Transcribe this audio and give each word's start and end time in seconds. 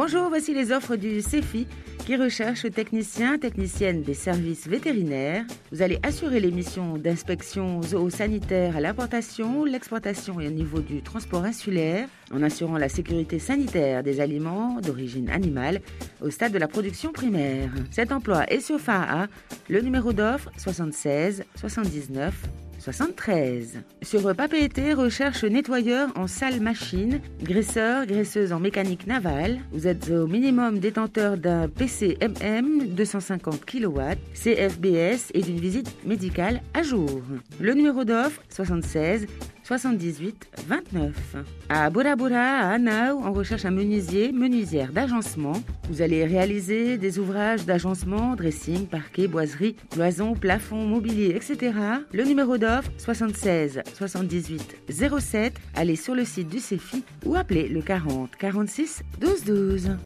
Bonjour, 0.00 0.28
voici 0.28 0.54
les 0.54 0.70
offres 0.70 0.94
du 0.94 1.20
CEFI 1.20 1.66
qui 2.06 2.14
recherche 2.14 2.70
techniciens, 2.70 3.36
techniciennes 3.36 4.02
des 4.02 4.14
services 4.14 4.68
vétérinaires. 4.68 5.44
Vous 5.72 5.82
allez 5.82 5.98
assurer 6.04 6.38
les 6.38 6.52
missions 6.52 6.96
d'inspection 6.96 7.82
zoosanitaire 7.82 8.76
à 8.76 8.80
l'importation, 8.80 9.64
l'exportation 9.64 10.38
et 10.38 10.46
au 10.46 10.52
niveau 10.52 10.78
du 10.78 11.02
transport 11.02 11.42
insulaire, 11.42 12.08
en 12.32 12.44
assurant 12.44 12.78
la 12.78 12.88
sécurité 12.88 13.40
sanitaire 13.40 14.04
des 14.04 14.20
aliments 14.20 14.80
d'origine 14.80 15.30
animale 15.30 15.80
au 16.22 16.30
stade 16.30 16.52
de 16.52 16.58
la 16.58 16.68
production 16.68 17.10
primaire. 17.10 17.72
Cet 17.90 18.12
emploi 18.12 18.48
est 18.52 18.60
sur 18.60 18.78
FAA, 18.78 19.26
le 19.68 19.80
numéro 19.80 20.12
d'offre 20.12 20.48
76 20.58 21.42
79 21.56 22.40
73. 22.78 23.80
Sur 24.02 24.34
Papeete, 24.34 24.94
recherche 24.94 25.44
nettoyeur 25.44 26.10
en 26.16 26.26
salle 26.26 26.60
machine, 26.60 27.20
graisseur, 27.42 28.06
graisseuse 28.06 28.52
en 28.52 28.60
mécanique 28.60 29.06
navale. 29.06 29.58
Vous 29.72 29.86
êtes 29.86 30.10
au 30.10 30.26
minimum 30.26 30.78
détenteur 30.78 31.36
d'un 31.36 31.68
PCMM 31.68 32.88
250 32.88 33.64
kW, 33.64 34.00
CFBS 34.34 35.30
et 35.34 35.42
d'une 35.42 35.60
visite 35.60 35.92
médicale 36.04 36.62
à 36.74 36.82
jour. 36.82 37.22
Le 37.60 37.74
numéro 37.74 38.04
d'offre 38.04 38.40
76 38.48 39.26
78 39.68 40.48
29. 40.66 41.36
À 41.68 41.90
Bora 41.90 42.16
Bora, 42.16 42.38
à 42.38 42.70
Anao, 42.70 43.20
on 43.22 43.34
recherche 43.34 43.66
un 43.66 43.70
menuisier, 43.70 44.32
menuisière 44.32 44.94
d'agencement. 44.94 45.62
Vous 45.90 46.00
allez 46.00 46.24
réaliser 46.24 46.96
des 46.96 47.18
ouvrages 47.18 47.66
d'agencement, 47.66 48.34
dressing, 48.34 48.86
parquet, 48.86 49.28
boiserie, 49.28 49.76
cloison, 49.90 50.34
plafond, 50.34 50.86
mobilier, 50.86 51.34
etc. 51.36 51.74
Le 52.14 52.24
numéro 52.24 52.56
d'offre 52.56 52.90
76 52.96 53.82
78 53.92 54.76
07. 55.20 55.52
Allez 55.74 55.96
sur 55.96 56.14
le 56.14 56.24
site 56.24 56.48
du 56.48 56.60
CEFI 56.60 57.04
ou 57.26 57.34
appelez 57.34 57.68
le 57.68 57.82
40 57.82 58.36
46 58.36 59.02
12 59.20 59.44
12. 59.44 59.90